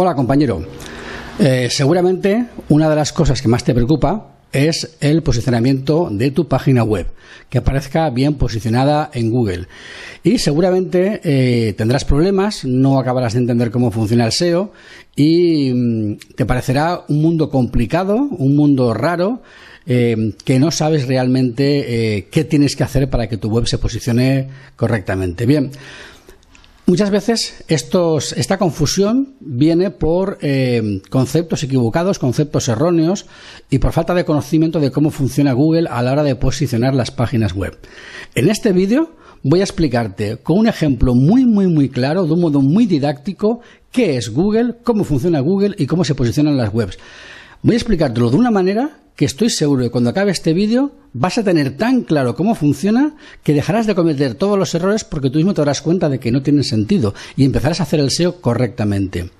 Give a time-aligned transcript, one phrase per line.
[0.00, 0.64] Hola compañero.
[1.40, 6.46] Eh, seguramente una de las cosas que más te preocupa es el posicionamiento de tu
[6.46, 7.08] página web,
[7.50, 9.66] que aparezca bien posicionada en Google.
[10.22, 14.70] Y seguramente eh, tendrás problemas, no acabarás de entender cómo funciona el SEO
[15.16, 19.42] y mm, te parecerá un mundo complicado, un mundo raro,
[19.84, 24.46] eh, que no sabes realmente qué tienes que hacer para que tu web se posicione
[24.76, 25.44] correctamente.
[25.44, 25.72] Bien.
[26.88, 33.26] Muchas veces esta confusión viene por eh, conceptos equivocados, conceptos erróneos
[33.68, 37.10] y por falta de conocimiento de cómo funciona Google a la hora de posicionar las
[37.10, 37.76] páginas web.
[38.34, 39.10] En este vídeo
[39.42, 43.60] voy a explicarte con un ejemplo muy, muy, muy claro, de un modo muy didáctico,
[43.92, 46.96] qué es Google, cómo funciona Google y cómo se posicionan las webs.
[47.60, 51.38] Voy a explicártelo de una manera que estoy seguro que cuando acabe este vídeo vas
[51.38, 55.38] a tener tan claro cómo funciona que dejarás de cometer todos los errores porque tú
[55.38, 58.40] mismo te darás cuenta de que no tienen sentido y empezarás a hacer el SEO
[58.40, 59.30] correctamente.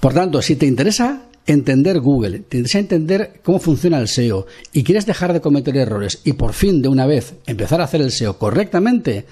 [0.00, 4.82] Por tanto, si te interesa entender Google, te interesa entender cómo funciona el SEO y
[4.82, 8.10] quieres dejar de cometer errores y por fin de una vez empezar a hacer el
[8.10, 9.24] SEO correctamente,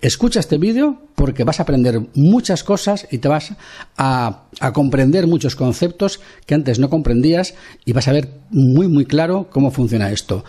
[0.00, 3.54] escucha este vídeo porque vas a aprender muchas cosas y te vas
[3.96, 7.54] a, a, comprender muchos conceptos que antes no comprendías
[7.84, 10.44] y vas a ver muy muy claro cómo funciona esto.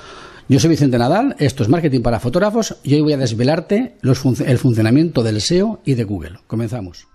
[0.48, 4.58] Yo soy Vicente Nadal, esto es Marketing para Fotógrafos y hoy voy a desvelarte el
[4.58, 6.40] funcionamiento del SEO y de Google.
[6.48, 7.08] Comenzamos.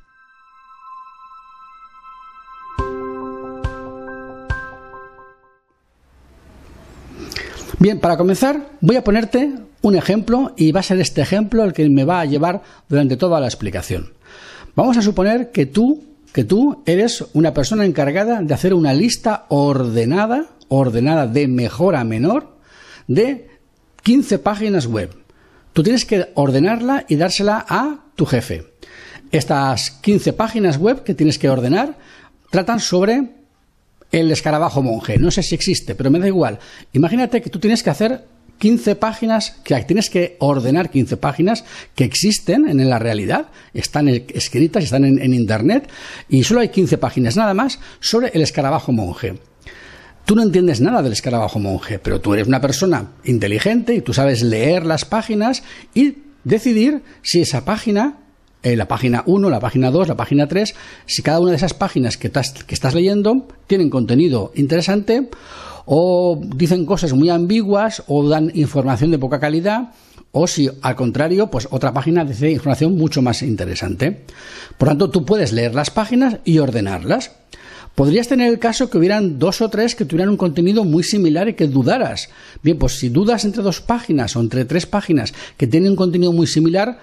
[7.78, 11.72] Bien, para comenzar voy a ponerte un ejemplo y va a ser este ejemplo el
[11.72, 14.12] que me va a llevar durante toda la explicación.
[14.76, 19.46] Vamos a suponer que tú, que tú eres una persona encargada de hacer una lista
[19.48, 22.56] ordenada, ordenada de mejor a menor,
[23.08, 23.48] de
[24.02, 25.10] 15 páginas web.
[25.72, 28.72] Tú tienes que ordenarla y dársela a tu jefe.
[29.32, 31.98] Estas 15 páginas web que tienes que ordenar
[32.50, 33.43] tratan sobre
[34.12, 35.18] el escarabajo monje.
[35.18, 36.58] No sé si existe, pero me da igual.
[36.92, 38.24] Imagínate que tú tienes que hacer
[38.58, 44.84] 15 páginas, que tienes que ordenar 15 páginas que existen en la realidad, están escritas,
[44.84, 45.90] están en, en Internet,
[46.28, 49.34] y solo hay 15 páginas nada más sobre el escarabajo monje.
[50.24, 54.14] Tú no entiendes nada del escarabajo monje, pero tú eres una persona inteligente y tú
[54.14, 55.62] sabes leer las páginas
[55.92, 58.23] y decidir si esa página
[58.64, 60.74] eh, la página 1, la página 2, la página 3,
[61.06, 65.28] si cada una de esas páginas que, que estás leyendo tienen contenido interesante
[65.84, 69.92] o dicen cosas muy ambiguas o dan información de poca calidad
[70.32, 74.24] o si al contrario, pues otra página dice información mucho más interesante.
[74.78, 77.32] Por tanto, tú puedes leer las páginas y ordenarlas.
[77.94, 81.48] Podrías tener el caso que hubieran dos o tres que tuvieran un contenido muy similar
[81.48, 82.30] y que dudaras.
[82.62, 86.32] Bien, pues si dudas entre dos páginas o entre tres páginas que tienen un contenido
[86.32, 86.98] muy similar,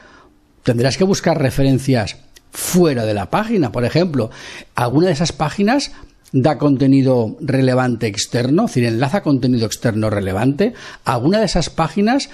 [0.63, 2.17] tendrás que buscar referencias
[2.51, 3.71] fuera de la página.
[3.71, 4.29] Por ejemplo,
[4.75, 5.91] alguna de esas páginas
[6.31, 10.73] da contenido relevante externo, es decir, enlaza contenido externo relevante.
[11.03, 12.29] Alguna de esas páginas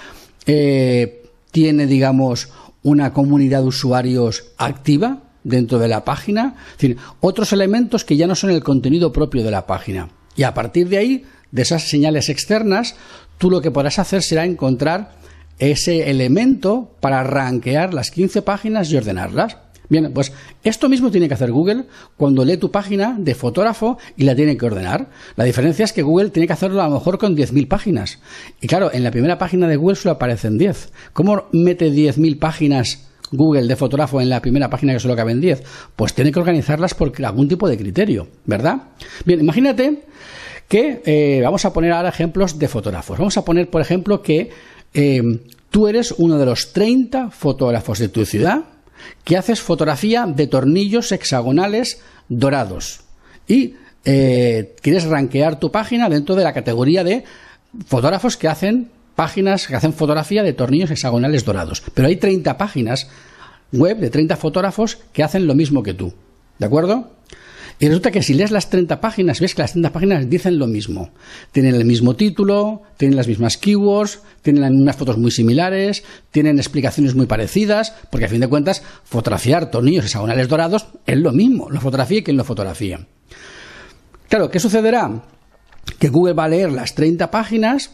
[0.46, 2.48] eh, tiene, digamos,
[2.82, 6.56] una comunidad de usuarios activa dentro de la página.
[6.72, 10.10] Es decir, otros elementos que ya no son el contenido propio de la página.
[10.36, 12.94] Y a partir de ahí, de esas señales externas,
[13.38, 15.16] tú lo que podrás hacer será encontrar
[15.58, 19.56] ese elemento para rankear las 15 páginas y ordenarlas.
[19.90, 20.32] Bien, pues
[20.64, 21.84] esto mismo tiene que hacer Google
[22.16, 25.08] cuando lee tu página de fotógrafo y la tiene que ordenar.
[25.36, 28.18] La diferencia es que Google tiene que hacerlo a lo mejor con 10.000 páginas.
[28.60, 30.92] Y claro, en la primera página de Google solo aparecen 10.
[31.14, 35.62] ¿Cómo mete 10.000 páginas Google de fotógrafo en la primera página que solo caben 10?
[35.96, 38.82] Pues tiene que organizarlas por algún tipo de criterio, ¿verdad?
[39.24, 40.02] Bien, imagínate
[40.68, 43.16] que eh, vamos a poner ahora ejemplos de fotógrafos.
[43.16, 44.50] Vamos a poner, por ejemplo, que
[44.94, 45.22] eh,
[45.70, 48.64] tú eres uno de los 30 fotógrafos de tu ciudad
[49.24, 53.00] que haces fotografía de tornillos hexagonales dorados
[53.46, 57.24] y eh, quieres rankear tu página dentro de la categoría de
[57.86, 61.82] fotógrafos que hacen páginas que hacen fotografía de tornillos hexagonales dorados.
[61.92, 63.08] Pero hay 30 páginas
[63.72, 66.14] web de 30 fotógrafos que hacen lo mismo que tú.
[66.58, 67.10] ¿De acuerdo?
[67.80, 70.66] Y resulta que si lees las 30 páginas, ves que las 30 páginas dicen lo
[70.66, 71.10] mismo.
[71.52, 76.02] Tienen el mismo título, tienen las mismas keywords, tienen unas fotos muy similares,
[76.32, 81.32] tienen explicaciones muy parecidas, porque a fin de cuentas, fotografiar tornillos hexagonales dorados es lo
[81.32, 83.06] mismo, lo fotografía quien lo fotografía.
[84.28, 85.22] Claro, ¿qué sucederá?
[86.00, 87.92] Que Google va a leer las 30 páginas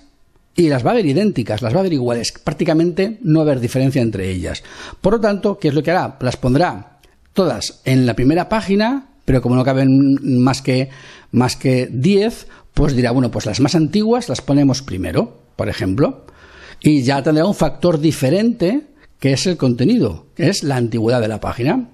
[0.57, 3.49] y las va a ver idénticas, las va a ver iguales, prácticamente no va a
[3.49, 4.63] haber diferencia entre ellas.
[5.01, 6.17] Por lo tanto, ¿qué es lo que hará?
[6.21, 7.01] Las pondrá
[7.35, 10.91] todas en la primera página pero como no caben más que,
[11.31, 16.27] más que 10, pues dirá, bueno, pues las más antiguas las ponemos primero, por ejemplo,
[16.81, 18.89] y ya tendrá un factor diferente
[19.19, 21.89] que es el contenido, que es la antigüedad de la página.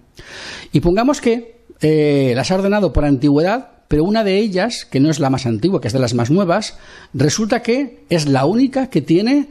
[0.72, 5.10] Y pongamos que eh, las ha ordenado por antigüedad, pero una de ellas, que no
[5.10, 6.76] es la más antigua, que es de las más nuevas,
[7.14, 9.48] resulta que es la única que tiene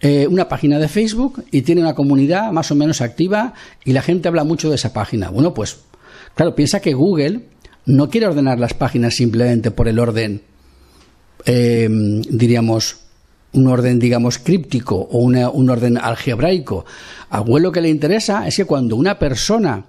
[0.00, 3.54] eh, una página de Facebook y tiene una comunidad más o menos activa
[3.84, 5.30] y la gente habla mucho de esa página.
[5.30, 5.78] Bueno, pues
[6.34, 7.48] claro, piensa que Google
[7.86, 10.42] no quiere ordenar las páginas simplemente por el orden,
[11.44, 12.98] eh, diríamos,
[13.52, 16.84] un orden, digamos, críptico o un orden algebraico.
[17.30, 19.84] A Google lo que le interesa es que cuando una persona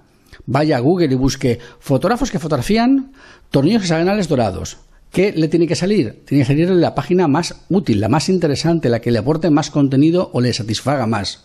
[0.46, 3.12] vaya a Google y busque fotógrafos que fotografían
[3.50, 4.78] tornillos hexagonales dorados,
[5.10, 6.24] ¿qué le tiene que salir?
[6.26, 9.70] Tiene que salir la página más útil, la más interesante, la que le aporte más
[9.70, 11.44] contenido o le satisfaga más.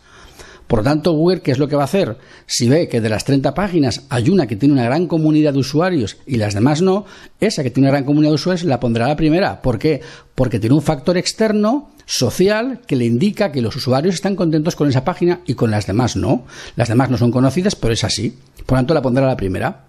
[0.70, 2.16] Por lo tanto, Google, ¿qué es lo que va a hacer?
[2.46, 5.58] Si ve que de las 30 páginas hay una que tiene una gran comunidad de
[5.58, 7.06] usuarios y las demás no,
[7.40, 9.64] esa que tiene una gran comunidad de usuarios la pondrá la primera.
[9.64, 10.02] ¿Por qué?
[10.36, 14.88] Porque tiene un factor externo social que le indica que los usuarios están contentos con
[14.88, 16.46] esa página y con las demás no.
[16.76, 18.38] Las demás no son conocidas, pero es así.
[18.68, 19.86] Por lo tanto, la pondrá la primera.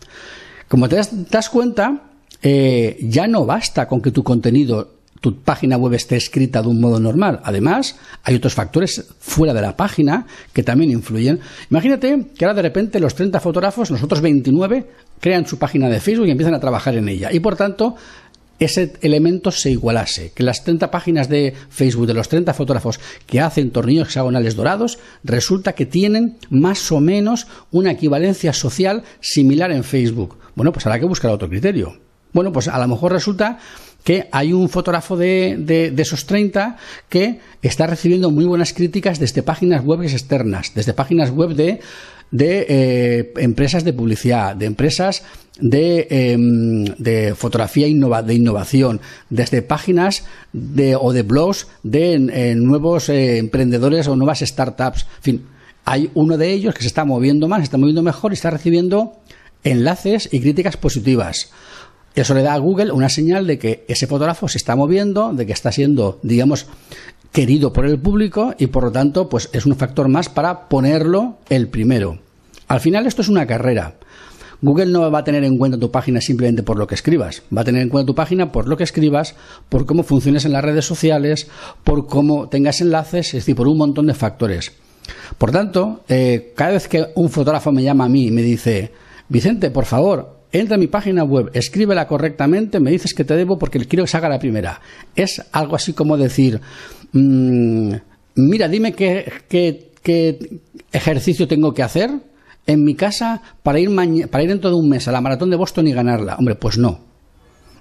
[0.67, 2.05] Como te das, cuenta,
[2.41, 6.81] eh, ya no basta con que tu contenido tu página web esté escrita de un
[6.81, 7.41] modo normal.
[7.45, 11.41] Además, hay otros factores fuera de la página que también influyen.
[11.71, 14.87] Imagínate que ahora de repente los 30 fotógrafos, los otros 29,
[15.21, 17.33] crean su página de Facebook y empiezan a trabajar en ella.
[17.33, 17.97] Y por tanto,
[18.59, 23.41] ese elemento se igualase, que las 30 páginas de Facebook de los 30 fotógrafos que
[23.41, 29.85] hacen tornillos hexagonales dorados, resulta que tienen más o menos una equivalencia social similar en
[29.85, 30.37] Facebook.
[30.55, 31.99] Bueno, pues habrá que buscar otro criterio.
[32.33, 33.59] Bueno, pues a lo mejor resulta
[34.05, 36.77] que hay un fotógrafo de, de, esos 30
[37.09, 41.81] que está recibiendo muy buenas críticas desde páginas web externas, desde páginas web de,
[42.31, 45.23] de eh, empresas de publicidad, de empresas
[45.61, 52.19] de, em, de fotografía de innovación, desde páginas de, o de blogs de
[52.57, 55.07] nuevos eh, emprendedores o nuevas startups.
[55.19, 55.47] En fin,
[55.85, 58.51] hay uno de ellos que se está moviendo más, se está moviendo mejor y está
[58.51, 59.13] recibiendo
[59.65, 61.51] enlaces y críticas positivas.
[62.15, 65.47] Eso le da a Google una señal de que ese fotógrafo se está moviendo, de
[65.47, 66.67] que está siendo, digamos,
[67.33, 71.39] querido por el público y por lo tanto, pues es un factor más para ponerlo
[71.49, 72.19] el primero.
[72.67, 73.95] Al final esto es una carrera.
[74.63, 77.63] Google no va a tener en cuenta tu página simplemente por lo que escribas, va
[77.63, 79.35] a tener en cuenta tu página por lo que escribas,
[79.71, 81.49] por cómo funciones en las redes sociales,
[81.83, 84.73] por cómo tengas enlaces, es decir, por un montón de factores.
[85.39, 88.93] Por tanto, eh, cada vez que un fotógrafo me llama a mí y me dice,
[89.29, 93.59] Vicente, por favor, entra a mi página web, escríbela correctamente, me dices que te debo
[93.59, 94.81] porque quiero que se haga la primera.
[95.15, 96.61] Es algo así como decir,
[97.13, 97.93] mm,
[98.37, 99.91] mira, dime qué,
[100.93, 102.11] ejercicio tengo que hacer
[102.67, 103.91] en mi casa para ir,
[104.31, 106.37] para ir dentro de un mes a la maratón de Boston y ganarla.
[106.37, 107.01] Hombre, pues no.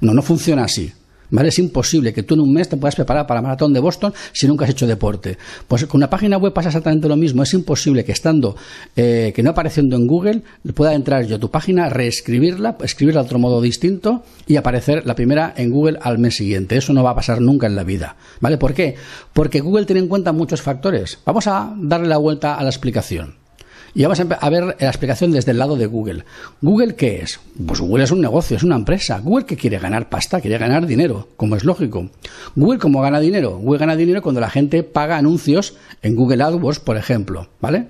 [0.01, 0.93] No, no funciona así.
[1.29, 1.49] ¿Vale?
[1.49, 4.13] Es imposible que tú en un mes te puedas preparar para la maratón de Boston
[4.33, 5.37] si nunca has hecho deporte.
[5.67, 7.43] Pues con una página web pasa exactamente lo mismo.
[7.43, 8.55] Es imposible que estando,
[8.95, 10.41] eh, que no apareciendo en Google,
[10.73, 15.15] pueda entrar yo a tu página, reescribirla, escribirla de otro modo distinto y aparecer la
[15.15, 16.77] primera en Google al mes siguiente.
[16.77, 18.15] Eso no va a pasar nunca en la vida.
[18.39, 18.57] ¿Vale?
[18.57, 18.95] ¿Por qué?
[19.33, 21.19] Porque Google tiene en cuenta muchos factores.
[21.25, 23.48] Vamos a darle la vuelta a la explicación.
[23.93, 26.23] Y vamos a ver la explicación desde el lado de Google.
[26.61, 27.39] ¿Google qué es?
[27.65, 29.19] Pues Google es un negocio, es una empresa.
[29.19, 30.41] ¿Google qué quiere ganar pasta?
[30.41, 32.09] Quiere ganar dinero, como es lógico.
[32.55, 33.57] ¿Google cómo gana dinero?
[33.57, 37.49] Google gana dinero cuando la gente paga anuncios en Google AdWords, por ejemplo.
[37.59, 37.87] ¿Vale?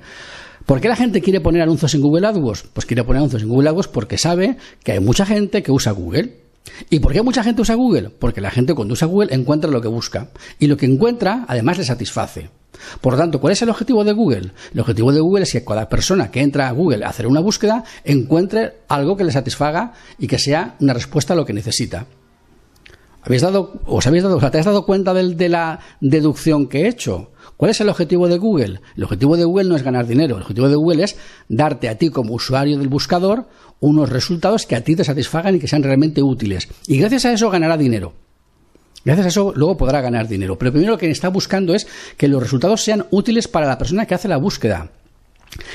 [0.66, 2.64] ¿Por qué la gente quiere poner anuncios en Google AdWords?
[2.74, 5.92] Pues quiere poner anuncios en Google AdWords porque sabe que hay mucha gente que usa
[5.92, 6.36] Google.
[6.90, 8.10] ¿Y por qué mucha gente usa Google?
[8.10, 10.30] Porque la gente cuando usa Google encuentra lo que busca.
[10.60, 12.50] Y lo que encuentra, además, le satisface.
[13.02, 14.52] Por lo tanto, ¿cuál es el objetivo de Google?
[14.74, 17.40] El objetivo de Google es que cada persona que entra a Google a hacer una
[17.40, 22.06] búsqueda encuentre algo que le satisfaga y que sea una respuesta a lo que necesita.
[23.22, 27.32] ¿Habéis dado, os habéis dado, ¿Te has dado cuenta de, la deducción que he hecho?
[27.58, 28.80] ¿Cuál es el objetivo de Google?
[28.96, 31.18] El objetivo de Google no es ganar dinero, el objetivo de Google es
[31.50, 33.48] darte a ti como usuario del buscador
[33.82, 36.70] unos resultados que a ti te satisfagan y que sean realmente útiles.
[36.88, 38.14] Y gracias a eso ganará dinero.
[39.06, 40.58] Gracias a eso luego podrá ganar dinero.
[40.58, 41.88] Pero primero lo que está buscando es
[42.18, 44.92] que los resultados sean útiles para la persona que hace la búsqueda.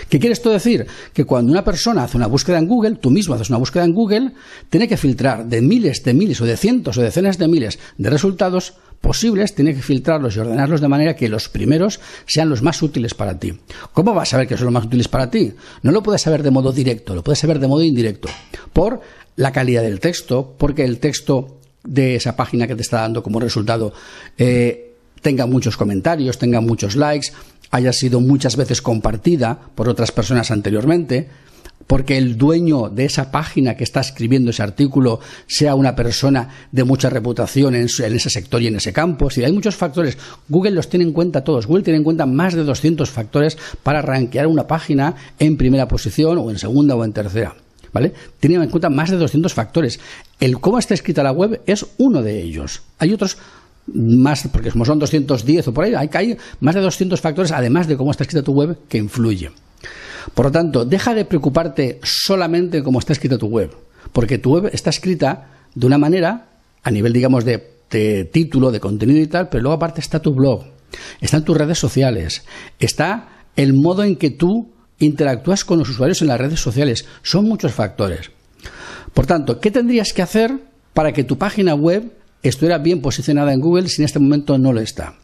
[0.09, 0.87] ¿Qué quiere esto decir?
[1.13, 3.93] Que cuando una persona hace una búsqueda en Google, tú mismo haces una búsqueda en
[3.93, 4.33] Google,
[4.71, 8.11] tiene que filtrar de miles de miles o de cientos o decenas de miles de
[8.11, 12.81] resultados posibles, tiene que filtrarlos y ordenarlos de manera que los primeros sean los más
[12.83, 13.59] útiles para ti.
[13.93, 15.53] ¿Cómo vas a saber que son los más útiles para ti?
[15.83, 18.29] No lo puedes saber de modo directo, lo puedes saber de modo indirecto.
[18.73, 19.01] Por
[19.37, 23.41] la calidad del texto, porque el texto de esa página que te está dando como
[23.41, 23.93] resultado
[24.39, 27.29] eh, tenga muchos comentarios, tenga muchos likes,
[27.71, 31.29] haya sido muchas veces compartida por otras personas anteriormente,
[31.87, 36.85] porque el dueño de esa página que está escribiendo ese artículo sea una persona de
[36.85, 39.31] mucha reputación en, ese sector y en ese campo.
[39.31, 40.17] Si hay muchos factores,
[40.49, 41.67] Google los tiene en cuenta todos.
[41.67, 46.39] Google tiene en cuenta más de 200 factores para rankear una página en primera posición
[46.39, 47.55] o en segunda o en tercera.
[47.93, 48.13] ¿Vale?
[48.41, 50.01] Tiene en cuenta más de 200 factores.
[50.45, 52.83] El cómo está escrita la web es uno de ellos.
[52.99, 53.39] Hay otros
[53.87, 57.87] más, porque como son 210 o por ahí, hay, hay más de 200 factores, además
[57.89, 59.53] de cómo está escrita tu web, que influyen.
[60.35, 63.71] Por lo tanto, deja de preocuparte solamente de cómo está escrita tu web,
[64.13, 66.49] porque tu web está escrita de una manera,
[66.83, 70.35] a nivel, digamos, de, de título, de contenido y tal, pero luego aparte está tu
[70.35, 70.67] blog,
[71.23, 72.45] están tus redes sociales,
[72.79, 77.07] está el modo en que tú interactúas con los usuarios en las redes sociales.
[77.23, 78.31] Son muchos factores.
[79.15, 80.59] Por tanto, ¿qué tendrías que hacer
[80.93, 84.73] para que tu página web estuviera bien posicionada en Google si en este momento no
[84.73, 85.15] lo está?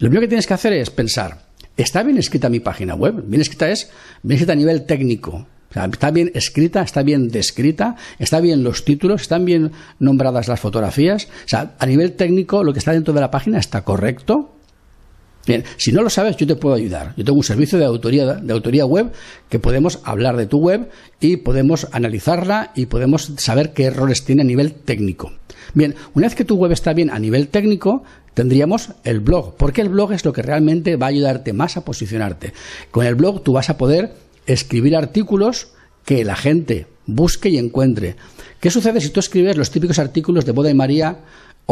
[0.00, 1.46] Lo primero que tienes que hacer es pensar,
[1.76, 3.22] ¿está bien escrita mi página web?
[3.26, 3.90] Bien escrita es,
[4.22, 5.46] bien escrita a nivel técnico.
[5.92, 9.70] está bien escrita, está bien descrita, está bien los títulos, están bien
[10.00, 11.26] nombradas las fotografías.
[11.44, 14.56] O sea, a nivel técnico, lo que está dentro de la página está correcto.
[15.46, 17.14] Bien, si no lo sabes, yo te puedo ayudar.
[17.16, 19.10] Yo tengo un servicio de autoría, de autoría web
[19.48, 24.42] que podemos hablar de tu web y podemos analizarla y podemos saber qué errores tiene
[24.42, 25.32] a nivel técnico.
[25.72, 28.02] Bien, una vez que tu web está bien a nivel técnico,
[28.34, 31.84] tendríamos el blog, porque el blog es lo que realmente va a ayudarte más a
[31.84, 32.52] posicionarte.
[32.90, 34.14] Con el blog tú vas a poder
[34.46, 35.68] escribir artículos
[36.04, 38.16] que la gente busque y encuentre.
[38.60, 41.18] ¿Qué sucede si tú escribes los típicos artículos de Boda y María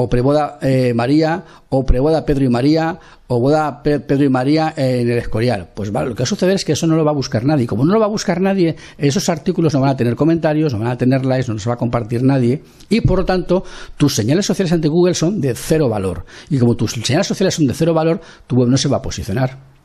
[0.01, 5.11] o preboda eh, María, o preboda Pedro y María, o boda Pedro y María en
[5.11, 5.71] el Escorial.
[5.75, 7.45] Pues vale, lo que va a suceder es que eso no lo va a buscar
[7.45, 7.67] nadie.
[7.67, 10.79] Como no lo va a buscar nadie, esos artículos no van a tener comentarios, no
[10.79, 13.65] van a tener likes, no se va a compartir nadie, y por lo tanto,
[13.97, 16.25] tus señales sociales ante Google son de cero valor.
[16.49, 19.03] Y como tus señales sociales son de cero valor, tu web no se va a
[19.03, 19.78] posicionar.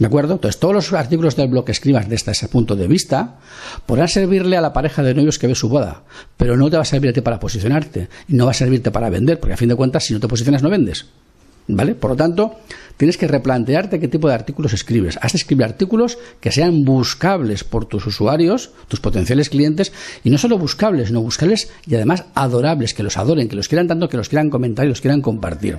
[0.00, 0.32] ¿De acuerdo?
[0.32, 3.36] Entonces, todos los artículos del blog que escribas desde ese punto de vista
[3.84, 6.04] podrán servirle a la pareja de novios que ve su boda,
[6.38, 9.38] pero no te va a servirte para posicionarte y no va a servirte para vender,
[9.38, 11.04] porque a fin de cuentas, si no te posicionas, no vendes.
[11.68, 11.94] ¿Vale?
[11.94, 12.56] Por lo tanto,
[12.96, 15.18] tienes que replantearte qué tipo de artículos escribes.
[15.20, 19.92] Has de escribir artículos que sean buscables por tus usuarios, tus potenciales clientes,
[20.24, 23.86] y no solo buscables, sino buscables y además adorables, que los adoren, que los quieran
[23.86, 25.78] tanto, que los quieran comentar y los quieran compartir.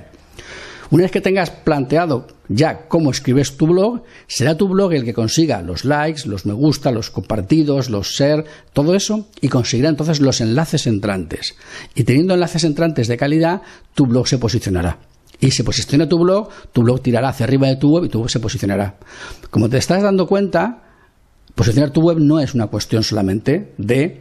[0.92, 5.14] Una vez que tengas planteado ya cómo escribes tu blog, será tu blog el que
[5.14, 8.44] consiga los likes, los me gusta, los compartidos, los share,
[8.74, 11.54] todo eso, y conseguirá entonces los enlaces entrantes.
[11.94, 13.62] Y teniendo enlaces entrantes de calidad,
[13.94, 14.98] tu blog se posicionará.
[15.40, 18.20] Y si posiciona tu blog, tu blog tirará hacia arriba de tu web y tu
[18.20, 18.98] web se posicionará.
[19.48, 20.82] Como te estás dando cuenta,
[21.54, 24.20] posicionar tu web no es una cuestión solamente de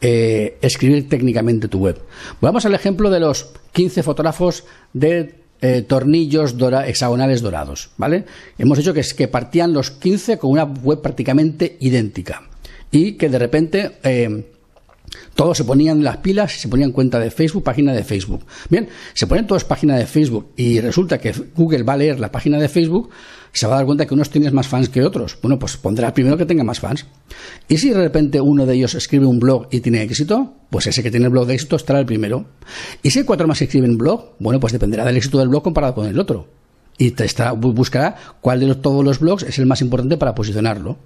[0.00, 2.00] eh, escribir técnicamente tu web.
[2.40, 6.56] Vamos al ejemplo de los 15 fotógrafos de eh, tornillos
[6.86, 8.24] hexagonales dorados, ¿vale?
[8.58, 12.42] Hemos dicho que, que partían los 15 con una web prácticamente idéntica
[12.90, 14.44] y que de repente eh,
[15.34, 18.44] todos se ponían las pilas y se ponían cuenta de Facebook, página de Facebook.
[18.68, 22.30] Bien, se ponen todos página de Facebook y resulta que Google va a leer la
[22.30, 23.10] página de Facebook,
[23.52, 25.38] se va a dar cuenta que unos tienes más fans que otros.
[25.40, 27.06] Bueno, pues pondrá primero que tenga más fans.
[27.68, 31.02] Y si de repente uno de ellos escribe un blog y tiene éxito, pues ese
[31.02, 32.46] que tiene el blog de éxito estará el primero.
[33.02, 35.62] Y si hay cuatro más que escriben blog, bueno, pues dependerá del éxito del blog
[35.62, 36.48] comparado con el otro.
[36.98, 40.96] Y te buscará cuál de todos los blogs es el más importante para posicionarlo.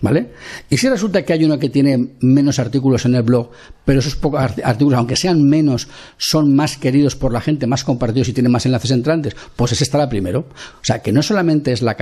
[0.00, 0.30] ¿Vale?
[0.70, 3.50] Y si resulta que hay uno que tiene menos artículos en el blog,
[3.84, 8.28] pero esos pocos artículos, aunque sean menos, son más queridos por la gente, más compartidos
[8.28, 10.40] y tienen más enlaces entrantes, pues ese estará primero.
[10.40, 11.96] O sea, que no solamente es la,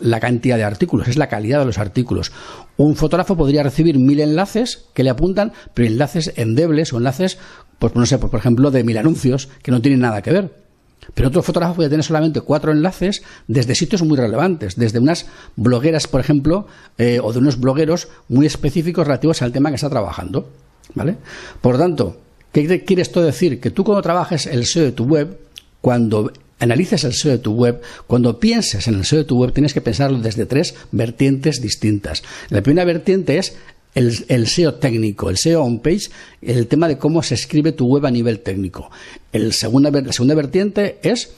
[0.00, 2.32] la, cantidad de artículos, es la calidad de los artículos.
[2.76, 7.38] Un fotógrafo podría recibir mil enlaces que le apuntan, pero enlaces endebles o enlaces,
[7.78, 10.65] pues no sé, por ejemplo, de mil anuncios que no tienen nada que ver.
[11.14, 16.06] Pero otro fotógrafo puede tener solamente cuatro enlaces desde sitios muy relevantes, desde unas blogueras,
[16.06, 16.66] por ejemplo,
[16.98, 20.50] eh, o de unos blogueros muy específicos relativos al tema que está trabajando.
[20.94, 21.16] ¿Vale?
[21.60, 22.16] Por lo tanto,
[22.52, 23.60] ¿qué quiere esto decir?
[23.60, 25.38] Que tú cuando trabajes el SEO de tu web,
[25.80, 29.52] cuando analices el SEO de tu web, cuando pienses en el SEO de tu web,
[29.52, 32.22] tienes que pensarlo desde tres vertientes distintas.
[32.48, 33.56] La primera vertiente es
[33.96, 36.10] el, SEO técnico, el SEO on page,
[36.42, 38.90] el tema de cómo se escribe tu web a nivel técnico.
[39.32, 41.32] El segunda, la segunda vertiente es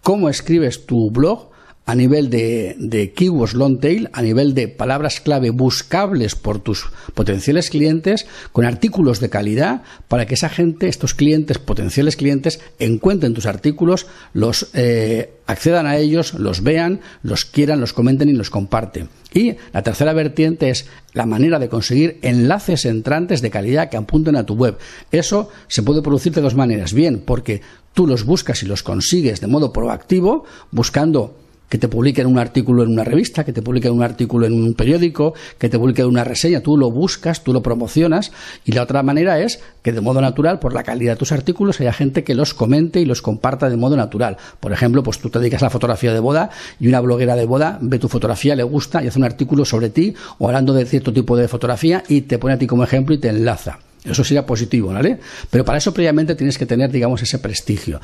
[0.00, 1.50] cómo escribes tu blog
[1.86, 7.68] a nivel de, keywords long tail, a nivel de palabras clave buscables por tus potenciales
[7.68, 13.46] clientes, con artículos de calidad, para que esa gente, estos clientes, potenciales clientes, encuentren tus
[13.46, 19.10] artículos, los eh, accedan a ellos, los vean, los quieran, los comenten y los comparten.
[19.34, 24.36] Y la tercera vertiente es la manera de conseguir enlaces entrantes de calidad que apunten
[24.36, 24.78] a tu web.
[25.10, 26.94] Eso se puede producir de dos maneras.
[26.94, 27.60] Bien, porque
[27.92, 31.43] tú los buscas y los consigues de modo proactivo, buscando
[31.74, 34.74] que te publiquen un artículo en una revista, que te publiquen un artículo en un
[34.74, 38.30] periódico, que te publiquen una reseña, tú lo buscas, tú lo promocionas
[38.64, 41.80] y la otra manera es que de modo natural, por la calidad de tus artículos,
[41.80, 44.36] haya gente que los comente y los comparta de modo natural.
[44.60, 47.44] Por ejemplo, pues tú te dedicas a la fotografía de boda y una bloguera de
[47.44, 50.86] boda ve tu fotografía, le gusta y hace un artículo sobre ti o hablando de
[50.86, 53.80] cierto tipo de fotografía y te pone a ti como ejemplo y te enlaza.
[54.04, 55.18] Eso sería positivo, ¿vale?
[55.50, 58.00] Pero para eso previamente tienes que tener, digamos, ese prestigio.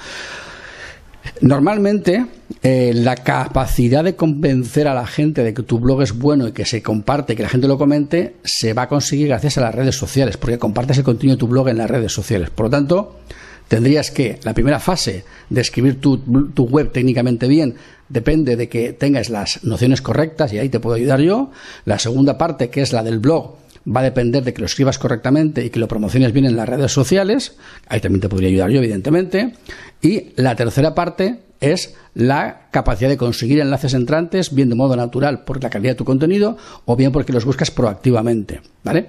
[1.41, 2.27] Normalmente,
[2.63, 6.53] eh, la capacidad de convencer a la gente de que tu blog es bueno y
[6.53, 9.75] que se comparte, que la gente lo comente, se va a conseguir gracias a las
[9.75, 12.51] redes sociales, porque compartes el contenido de tu blog en las redes sociales.
[12.51, 13.21] Por lo tanto,
[13.69, 16.19] tendrías que, la primera fase de escribir tu,
[16.53, 17.77] tu, web técnicamente bien
[18.09, 21.51] depende de que tengas las nociones correctas y ahí te puedo ayudar yo.
[21.85, 23.55] La segunda parte, que es la del blog,
[23.87, 26.69] va a depender de que lo escribas correctamente y que lo promociones bien en las
[26.69, 27.57] redes sociales.
[27.89, 29.55] Ahí también te podría ayudar yo, evidentemente.
[30.03, 35.45] Y la tercera parte es la capacidad de conseguir enlaces entrantes, bien de modo natural
[35.45, 38.61] por la calidad de tu contenido o bien porque los buscas proactivamente.
[38.83, 39.07] ¿vale?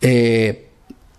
[0.00, 0.68] Eh,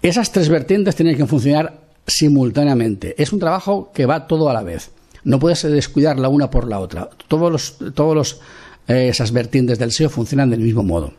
[0.01, 3.15] esas tres vertientes tienen que funcionar simultáneamente.
[3.21, 4.91] Es un trabajo que va todo a la vez.
[5.23, 7.09] No puedes descuidar la una por la otra.
[7.27, 8.41] Todos los, todos los,
[8.87, 11.13] eh, esas vertientes del SEO funcionan del mismo modo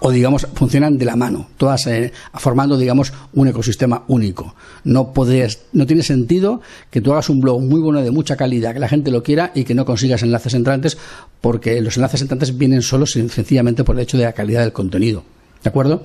[0.00, 4.54] o digamos funcionan de la mano, todas eh, formando digamos un ecosistema único.
[4.84, 8.74] No puedes, no tiene sentido que tú hagas un blog muy bueno de mucha calidad,
[8.74, 10.98] que la gente lo quiera y que no consigas enlaces entrantes
[11.40, 15.22] porque los enlaces entrantes vienen solo sencillamente por el hecho de la calidad del contenido.
[15.62, 16.02] ¿De acuerdo?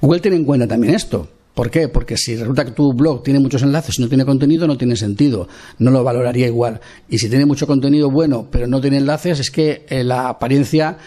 [0.00, 1.28] Google tiene en cuenta también esto.
[1.56, 1.88] ¿Por qué?
[1.88, 4.94] Porque si resulta que tu blog tiene muchos enlaces y no tiene contenido, no tiene
[4.94, 5.48] sentido.
[5.78, 6.82] No lo valoraría igual.
[7.08, 10.98] Y si tiene mucho contenido bueno, pero no tiene enlaces, es que eh, la apariencia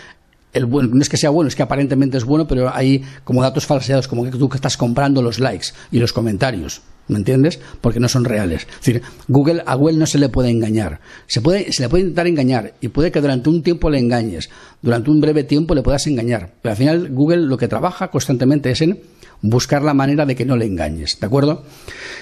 [0.54, 3.66] el no es que sea bueno, es que aparentemente es bueno, pero hay como datos
[3.66, 6.82] falseados, como que tú estás comprando los likes y los comentarios.
[7.08, 7.60] ¿Me entiendes?
[7.82, 8.68] Porque no son reales.
[8.70, 11.00] Es decir, Google, a Google no se le puede engañar.
[11.26, 14.52] Se, puede, se le puede intentar engañar y puede que durante un tiempo le engañes.
[14.80, 16.54] Durante un breve tiempo le puedas engañar.
[16.62, 19.00] Pero al final Google lo que trabaja constantemente es en
[19.42, 21.20] buscar la manera de que no le engañes.
[21.20, 21.64] ¿De acuerdo?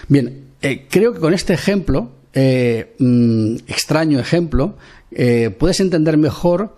[0.07, 4.77] Bien, eh, creo que con este ejemplo, eh, mm, extraño ejemplo,
[5.11, 6.77] eh, puedes entender mejor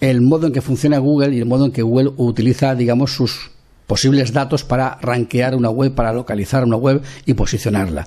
[0.00, 3.50] el modo en que funciona Google y el modo en que Google utiliza, digamos, sus
[3.86, 8.06] posibles datos para rankear una web, para localizar una web y posicionarla.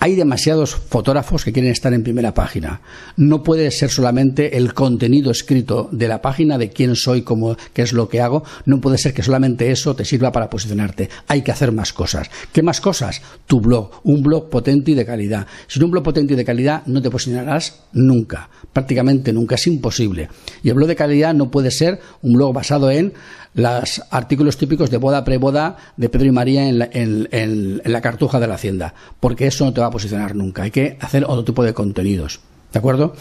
[0.00, 2.80] Hay demasiados fotógrafos que quieren estar en primera página.
[3.16, 7.82] No puede ser solamente el contenido escrito de la página de quién soy, cómo, qué
[7.82, 8.44] es lo que hago.
[8.64, 11.08] No puede ser que solamente eso te sirva para posicionarte.
[11.26, 12.30] Hay que hacer más cosas.
[12.52, 13.20] ¿Qué más cosas?
[13.46, 13.90] Tu blog.
[14.04, 15.48] Un blog potente y de calidad.
[15.66, 18.48] Sin un blog potente y de calidad no te posicionarás nunca.
[18.72, 19.56] Prácticamente nunca.
[19.56, 20.28] Es imposible.
[20.62, 23.14] Y el blog de calidad no puede ser un blog basado en
[23.54, 28.38] los artículos típicos de boda, preboda de Pedro y María en la, en la cartuja
[28.38, 28.94] de la hacienda.
[29.18, 30.62] Porque eso no te va posicionar nunca.
[30.62, 32.40] Hay que hacer otro tipo de contenidos.
[32.72, 33.14] ¿De acuerdo?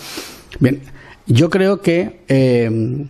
[0.60, 0.82] Bien,
[1.25, 3.06] yo creo que eh,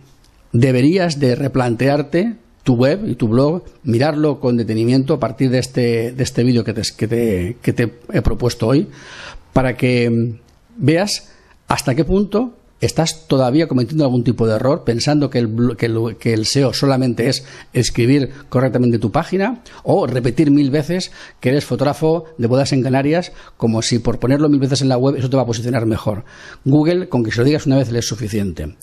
[0.52, 6.12] deberías de replantearte tu web y tu blog, mirarlo con detenimiento a partir de este,
[6.12, 8.88] de este vídeo que te, que, te, que te he propuesto hoy,
[9.52, 10.36] para que
[10.76, 11.30] veas
[11.66, 16.46] hasta qué punto estás todavía cometiendo algún tipo de error pensando que el, que, el,
[16.46, 21.10] SEO solamente es escribir correctamente tu página o repetir mil veces
[21.40, 24.98] que eres fotógrafo de bodas en Canarias como si por ponerlo mil veces en la
[24.98, 26.24] web eso te va a posicionar mejor.
[26.64, 28.76] Google, con que se lo digas una vez le es suficiente.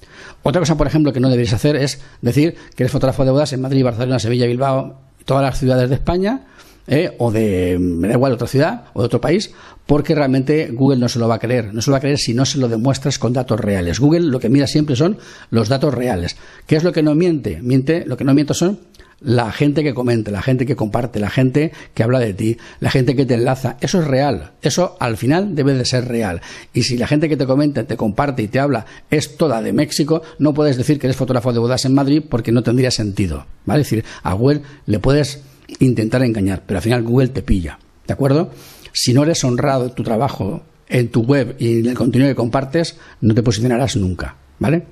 [0.43, 3.53] Otra cosa, por ejemplo, que no deberías hacer es decir que eres fotógrafo de bodas
[3.53, 6.45] en Madrid, Barcelona, Sevilla, Bilbao, todas las ciudades de España
[6.88, 7.15] ¿eh?
[7.17, 9.52] o de, me da igual, otra ciudad o de otro país,
[9.86, 11.74] porque realmente Google no se lo va a creer.
[11.74, 14.00] No se lo va a creer si no se lo demuestras con datos reales.
[14.00, 15.17] Google lo que mira siempre son
[15.52, 16.36] los datos reales.
[16.65, 17.62] ¿Qué es lo que no miente?
[17.62, 18.80] Miente, lo que no miente son
[19.21, 22.91] la gente que comenta, la gente que comparte, la gente que habla de ti, la
[22.91, 23.78] gente que te enlaza.
[23.82, 24.52] Eso es real.
[24.62, 26.41] Eso al final debe de ser real.
[26.74, 29.74] Y si la gente que te comenta, te comparte y te habla es toda de
[29.74, 33.45] México, no puedes decir que eres fotógrafo de bodas en Madrid porque no tendría sentido.
[33.65, 33.82] ¿Vale?
[33.82, 35.41] Es decir, a Google le puedes
[35.80, 38.51] intentar engañar, pero al final Google te pilla, ¿de acuerdo?
[38.93, 42.36] Si no eres honrado en tu trabajo, en tu web y en el contenido que
[42.36, 44.86] compartes, no te posicionarás nunca, ¿vale?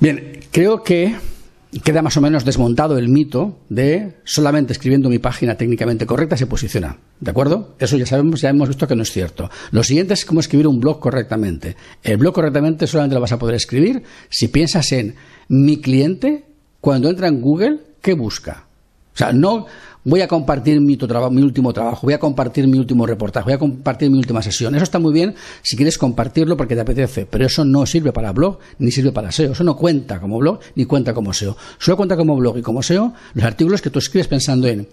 [0.00, 1.14] Bien, creo que
[1.80, 6.46] queda más o menos desmontado el mito de solamente escribiendo mi página técnicamente correcta se
[6.46, 6.98] posiciona.
[7.18, 7.76] ¿De acuerdo?
[7.78, 9.50] Eso ya sabemos, ya hemos visto que no es cierto.
[9.70, 11.76] Lo siguiente es cómo escribir un blog correctamente.
[12.02, 15.14] El blog correctamente solamente lo vas a poder escribir si piensas en
[15.48, 16.44] mi cliente,
[16.80, 18.66] cuando entra en Google, ¿qué busca?
[19.14, 19.66] O sea, no
[20.04, 20.96] voy a compartir mi,
[21.30, 24.74] mi, último trabajo, voy a compartir mi último reportaje, voy a compartir mi última sesión.
[24.74, 28.32] Eso está muy bien si quieres compartirlo porque te apetece, pero eso no sirve para
[28.32, 29.52] blog ni sirve para SEO.
[29.52, 31.56] Eso no cuenta como blog ni cuenta como SEO.
[31.78, 34.88] Solo cuenta como blog y como SEO los artículos que tú escribes pensando en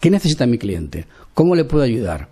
[0.00, 2.28] qué necesita mi cliente, cómo le puedo ayudar,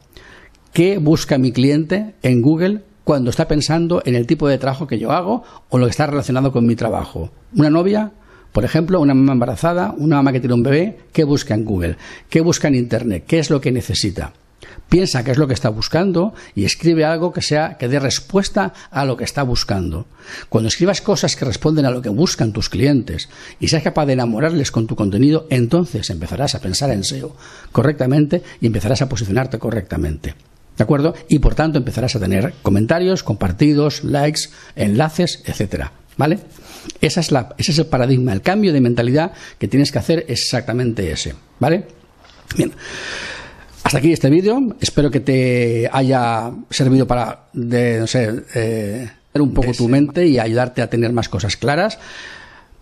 [0.73, 4.99] qué busca mi cliente en Google cuando está pensando en el tipo de trabajo que
[4.99, 7.31] yo hago o lo que está relacionado con mi trabajo.
[7.57, 8.13] Una novia,
[8.53, 11.97] por ejemplo, una mamá embarazada, una mamá que tiene un bebé, ¿qué busca en Google?
[12.29, 13.25] ¿Qué busca en Internet?
[13.27, 14.33] ¿Qué es lo que necesita?
[14.89, 18.75] Piensa qué es lo que está buscando y escribe algo que sea que dé respuesta
[18.91, 20.07] a lo que está buscando.
[20.49, 23.29] Cuando escribas cosas que responden a lo que buscan tus clientes
[23.61, 27.37] y seas capaz de enamorarles con tu contenido, entonces empezarás a pensar en SEO
[27.71, 30.35] correctamente y empezarás a posicionarte correctamente.
[30.77, 31.15] ¿De acuerdo?
[31.29, 35.93] Y por tanto empezarás a tener comentarios, compartidos, likes, enlaces, etcétera.
[36.17, 36.41] ¿Vale?
[37.01, 38.33] Esa es la, ese es el paradigma.
[38.33, 41.35] El cambio de mentalidad que tienes que hacer es exactamente ese.
[41.59, 41.85] ¿Vale?
[42.57, 42.73] Bien.
[43.83, 44.77] Hasta aquí este vídeo.
[44.81, 50.39] Espero que te haya servido para, de, no sé, eh, un poco tu mente y
[50.39, 51.99] ayudarte a tener más cosas claras.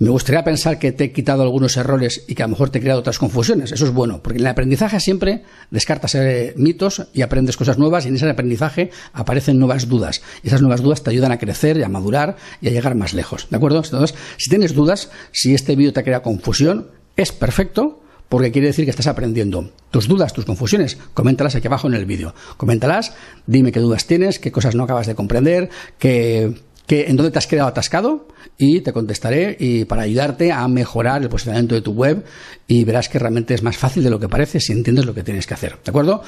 [0.00, 2.78] Me gustaría pensar que te he quitado algunos errores y que a lo mejor te
[2.78, 3.72] he creado otras confusiones.
[3.72, 8.04] Eso es bueno, porque en el aprendizaje siempre descartas eh, mitos y aprendes cosas nuevas
[8.04, 10.22] y en ese aprendizaje aparecen nuevas dudas.
[10.44, 13.12] Y esas nuevas dudas te ayudan a crecer y a madurar y a llegar más
[13.12, 13.48] lejos.
[13.50, 13.82] ¿De acuerdo?
[13.84, 18.68] Entonces, si tienes dudas, si este vídeo te ha creado confusión, es perfecto porque quiere
[18.68, 19.70] decir que estás aprendiendo.
[19.90, 22.34] Tus dudas, tus confusiones, coméntalas aquí abajo en el vídeo.
[22.56, 23.14] Coméntalas,
[23.46, 26.54] dime qué dudas tienes, qué cosas no acabas de comprender, qué,
[26.88, 31.28] en dónde te has quedado atascado y te contestaré y para ayudarte a mejorar el
[31.28, 32.24] posicionamiento de tu web
[32.66, 35.22] y verás que realmente es más fácil de lo que parece si entiendes lo que
[35.22, 35.76] tienes que hacer.
[35.84, 36.22] ¿De acuerdo?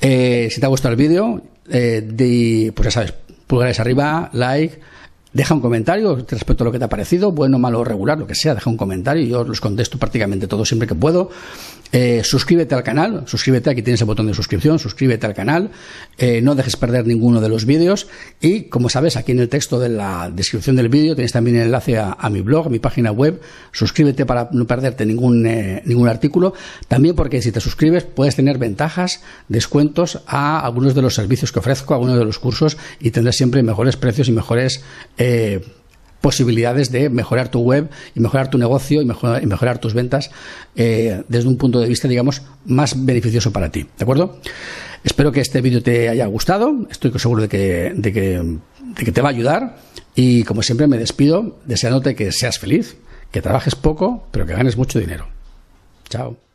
[0.00, 3.14] Eh, si te ha gustado el vídeo, eh, pues ya sabes,
[3.46, 4.80] pulgares arriba, like
[5.32, 8.34] Deja un comentario respecto a lo que te ha parecido, bueno, malo, regular, lo que
[8.34, 11.30] sea, deja un comentario yo los contesto prácticamente todo siempre que puedo.
[11.90, 15.70] Eh, suscríbete al canal, suscríbete, aquí tienes el botón de suscripción, suscríbete al canal,
[16.18, 18.08] eh, no dejes perder ninguno de los vídeos
[18.42, 21.62] y como sabes aquí en el texto de la descripción del vídeo tenéis también el
[21.62, 23.40] enlace a, mi blog, a mi página web,
[23.72, 26.52] suscríbete para no perderte ningún, eh, ningún artículo,
[26.88, 31.60] también porque si te suscribes puedes tener ventajas, descuentos a algunos de los servicios que
[31.60, 34.82] ofrezco, a algunos de los cursos y tendrás siempre mejores precios y mejores
[36.20, 40.30] posibilidades de mejorar tu web y mejorar tu negocio y mejorar, tus ventas
[40.76, 43.86] eh, desde un punto de vista, digamos, más beneficioso para ti.
[43.96, 44.40] ¿De acuerdo?
[45.04, 46.86] Espero que este vídeo te haya gustado.
[46.90, 48.42] Estoy seguro de que, de que,
[48.96, 49.76] de que te va a ayudar.
[50.14, 52.96] Y como siempre me despido deseándote que seas feliz,
[53.30, 55.28] que trabajes poco, pero que ganes mucho dinero.
[56.08, 56.47] Chao.